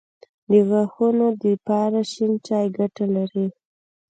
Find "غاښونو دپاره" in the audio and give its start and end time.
0.69-1.99